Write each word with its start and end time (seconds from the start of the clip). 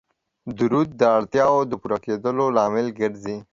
درود 0.57 0.89
د 0.99 1.01
اړتیاو 1.17 1.59
د 1.67 1.73
پوره 1.81 1.97
کیدلو 2.05 2.45
لامل 2.57 2.87
ګرځي 2.99 3.37